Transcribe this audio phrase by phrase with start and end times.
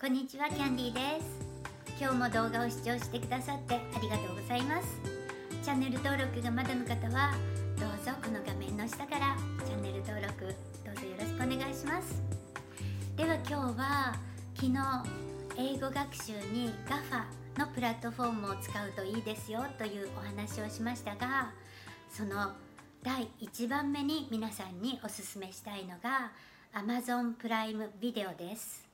[0.00, 1.26] こんにちはキャンディーです。
[2.00, 4.98] 今日も動画を視聴してくださってありがとうございます。
[5.62, 7.34] チャンネル登録がまだの方は
[7.78, 9.36] どうぞこの画面の下から
[9.66, 12.22] チャンネル登録どうぞよろしくお願いします。
[13.14, 14.16] では今日は
[14.54, 14.78] 昨日
[15.58, 21.52] 英語学習に GAFA のプラットフォームを使うといいですよというお話をしましたが
[22.10, 22.52] その
[23.02, 26.32] 第1番目に皆さんにおすすめしたいのが
[26.72, 28.89] Amazon プライムビデオです。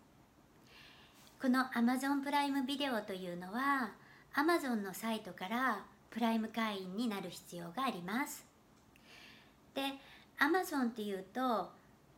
[1.40, 3.90] この Amazon プライムビデオというのは
[4.34, 8.46] Amazon のサイトからプライム会員になる必要があります。
[9.74, 9.82] で
[10.38, 11.70] Amazon っていうと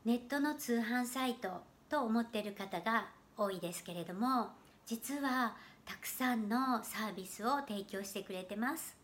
[0.04, 4.50] ネットの通販サイトと思っている方が多いですけれども
[4.86, 8.96] 実はたくさんのサービスを提供してくれてます。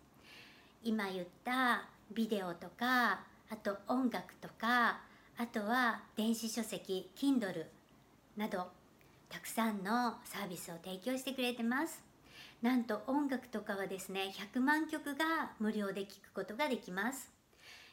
[0.84, 5.00] 今言ったビデオとかあと音楽とか
[5.36, 7.64] あとは電子書籍 Kindle
[8.36, 8.69] など
[9.34, 12.01] たくさんのサービスを提供してくれてます。
[12.62, 17.33] なんと音楽とかはですね100万曲が無料で聴くことができます。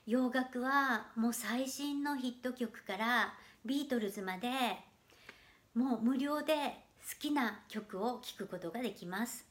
[0.05, 3.33] 洋楽はもう最新のヒット曲から
[3.65, 4.49] ビートルズまで
[5.73, 9.43] もう無料で好きな曲を聴くことができます。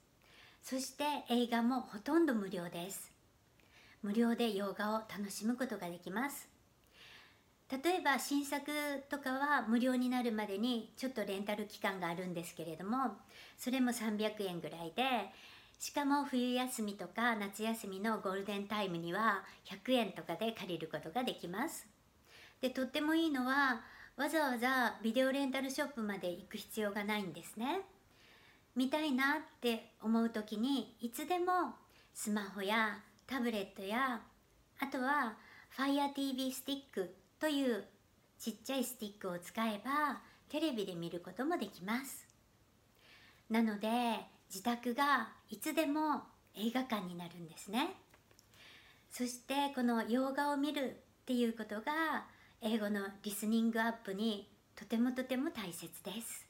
[0.63, 3.11] そして映画もほとんど無料です。
[4.05, 6.60] 無料で洋画を楽しむことができます。
[7.71, 8.71] 例えば新作
[9.09, 13.13] とかは無料になるまでにちょっとレンタル期間があるんですけれども
[13.57, 15.03] それも300円ぐらいで
[15.79, 21.87] しかも冬休みとか夏休みのゴールデンタイムには100円とかで借りることができます。
[22.61, 23.81] でとってもいいのは
[24.17, 27.81] わざわざビデオレンタルショップまで行く必要がないんですね。
[28.77, 31.77] 見たいなって思う時にいつでも
[32.13, 34.21] スマホやタブレットや
[34.81, 35.37] あとは
[35.79, 37.85] FireTV スティックという
[38.39, 42.27] ちっちゃいスティックを使えばテレビで見ることもできます。
[43.49, 43.89] なので
[44.49, 46.23] 自宅がいつでも
[46.55, 47.95] 映画館になるんですね。
[49.11, 50.91] そしてこの洋画を見る
[51.23, 52.27] っていうことが
[52.61, 56.47] 英語のリスニングアップにとてもとても大切です。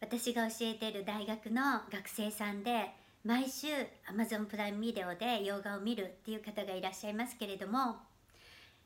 [0.00, 2.90] 私が教えている大学の学生さんで
[3.24, 3.68] 毎週
[4.12, 7.96] Amazon プライムビデオで洋画を見るっていう方がいらっしゃいますけれども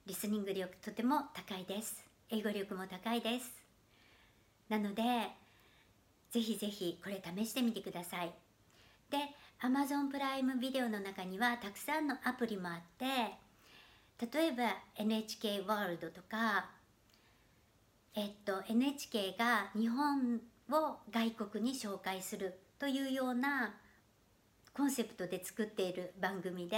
[0.06, 2.05] リスニング力とても高いです。
[2.31, 3.50] 英語力も高いです。
[4.69, 5.03] なので
[6.31, 8.31] ぜひぜひこれ試してみてください。
[9.11, 9.19] で
[9.61, 13.05] Amazon プライムビデオの中にはたくさんのアプリもあって
[14.33, 16.66] 例えば NHK ワールドとか
[18.15, 20.41] えっと NHK が日本
[20.71, 23.75] を外国に紹介するというような
[24.72, 26.77] コンセプトで作っている番組で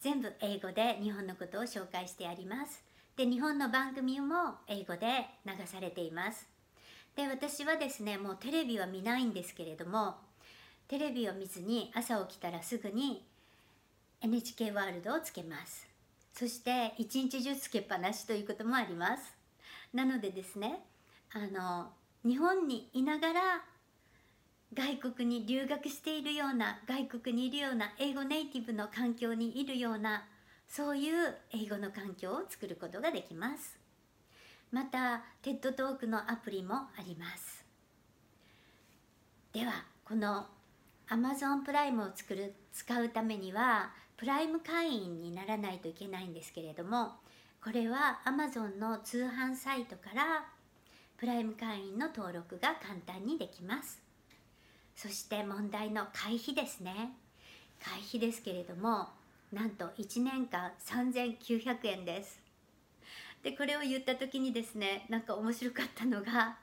[0.00, 2.82] 全部英語で日本のことを紹介してあります。
[3.16, 6.46] で日本の番組も英語で流されています。
[7.14, 10.14] で私はですねもうテレビは見ないんですけれども
[10.88, 13.22] テレビを見ずに朝起きたらすぐに
[14.22, 15.86] NHK ワールドをつけます。
[16.32, 19.34] そして一日中つけっぱなしということもあります。
[19.92, 20.80] なのでですね
[21.34, 21.90] あの
[22.24, 23.40] 日本にいながら
[24.72, 30.24] 外国に留学しているような外国にいるような英語ネイティブの環境にいるような
[30.68, 33.76] そういう英語の環境を作ることができます。
[34.70, 37.64] また TED トークのアプリもあります。
[39.52, 40.46] ではこの
[41.08, 47.14] Amazon プライムを作る使うためにはプライム会員にならないといけないんですけれども
[47.64, 50.46] これは Amazon の通販サイトから
[51.18, 54.09] プライム会員の登録が簡単にできます。
[55.00, 57.12] そして問題の会費ですね。
[57.82, 59.08] 会費ですけれども
[59.50, 62.38] なんと1年間3900円です。
[63.42, 66.58] でこれを言った時にですねなんか面白かったのが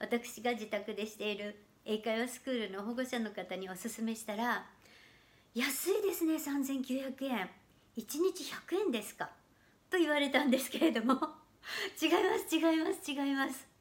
[0.00, 1.54] 私が自宅でしている
[1.84, 4.64] 英会話スクールの保護者の方におすすめしたら
[5.54, 7.50] 「安いですね3900円。
[7.98, 9.28] 1日100円ですか?」
[9.92, 11.12] と言われたんですけれども。
[12.00, 13.71] 違います違います違います。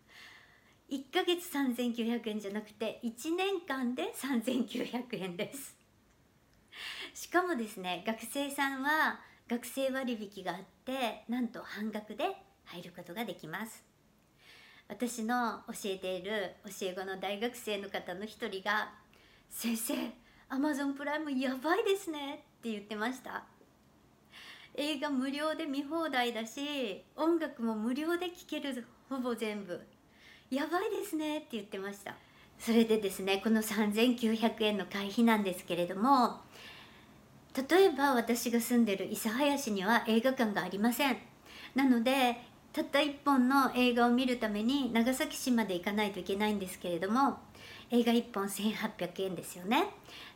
[0.92, 5.78] 1ヶ月3900円じゃなくて1年間で3900円です。
[7.14, 12.26] しかもですね学生さんは学生割引があってなんと半額で
[12.66, 13.86] 入ることができます。
[14.90, 18.92] 私の教えている教え子の大学生の方の一人が
[19.50, 19.94] 「先生
[20.50, 23.46] アマゾンプライムやばいですね」って言ってました。
[24.76, 29.80] 映画無料で見放題だし音楽も無料で聴けるほぼ全部。
[30.52, 32.14] やばいですねって言ってました。
[32.60, 36.42] それでですねこの3900円の会費なんですけれども
[37.70, 41.18] 例えば私が住んでる諫早市には映画館がありません。
[41.74, 42.38] なので
[42.74, 47.40] たった1本の映画を見るために長崎市まで行かないといけないんですけれども
[47.90, 49.86] 映画1本1800円ですよね。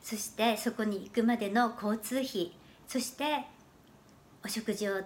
[0.02, 2.54] そしてそこに行くまでの交通費
[2.88, 3.46] そして
[4.44, 5.02] お食事を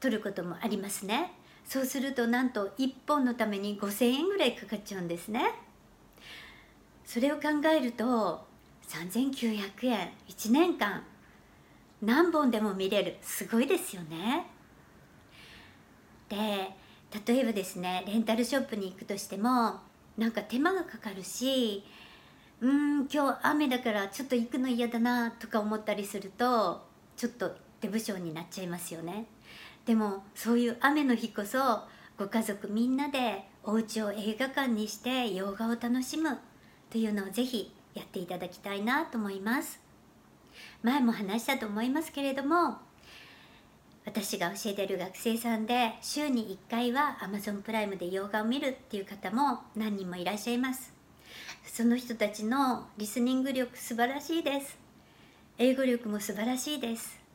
[0.00, 1.37] とることもありますね。
[1.68, 5.52] そうするとなんと1本のために5000円ぐらいかかっちゃうんですね。
[7.04, 8.46] それを考えると
[8.88, 11.04] 3900円1年間
[12.00, 13.18] 何本でも見れる。
[13.20, 14.46] すごいですよね。
[16.30, 16.70] で
[17.26, 19.74] 例えばですねレンタルショップに行くとしても
[20.16, 21.84] なんか手間がかかるし
[22.62, 26.82] うーん今日雨だからちょっと行くの嫌だなとか思ったりすると
[27.14, 29.26] ちょっと手不精になっちゃいますよね。
[29.88, 31.58] でもそういう雨の日こそ
[32.18, 36.36] ご家族みんなでお家を映画館にして洋画を楽しむ
[36.90, 39.80] というのをぜひやっていただきたいなと思います。
[40.82, 42.76] 前も話したと思いますけれども
[44.04, 50.92] 私が教えてる学生さんで週に1回は Amazon プライムで洋画を見るっていう方も何人もいらっしゃいます。
[51.64, 54.76] その人たちのリスニング力素晴らしいです。
[55.56, 57.27] 英語力も素晴らしいです。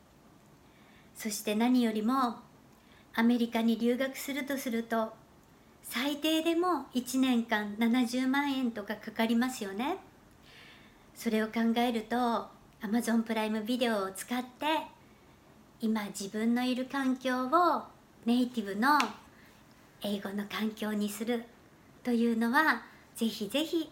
[1.16, 2.36] そして何よりも
[3.14, 5.12] アメリカに留学するとすると
[5.82, 9.98] 最低でも1年間70万円とかかかりますよね。
[11.14, 12.48] それを考えると
[12.82, 14.66] Amazon プライムビデオを使って
[15.80, 17.82] 今自分のいる環境を
[18.24, 18.98] ネイティブの
[20.02, 21.44] 英語の環境にする
[22.02, 22.82] というのは
[23.14, 23.90] ぜひぜひ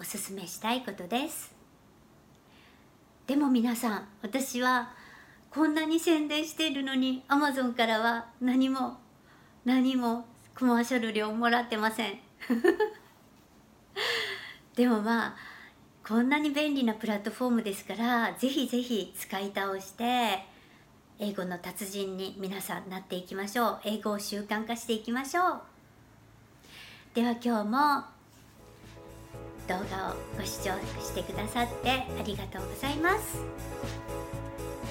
[0.00, 1.54] おすすめしたいことです。
[3.26, 4.90] でも皆さん私は
[5.50, 8.98] こんなに宣伝しているのに Amazon からは何も
[9.64, 10.26] 何も
[10.58, 12.18] コマーシャル料もらってません。
[14.76, 15.36] でもまあ
[16.06, 20.44] こんなに便利なプラットフォームですからぜひぜひ使い倒して
[21.18, 23.80] 英語の達人に皆さんなっていきましょう。
[23.84, 25.60] 英語を習慣化していきましょう。
[27.14, 28.04] では今日も
[29.66, 34.25] 動画をご視聴してくださってありがとうございます。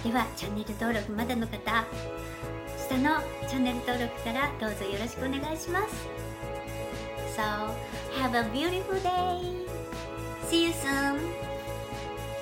[0.05, 1.57] ではチャンネル登録まだの方
[2.77, 3.19] 下の
[3.49, 6.07] チャンネル登録からどうぞよろしくお願いします
[7.35, 7.41] So,
[8.21, 9.65] have a beautiful day!
[10.47, 11.17] See you soon!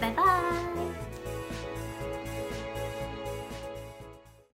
[0.02, 1.13] Bye bye!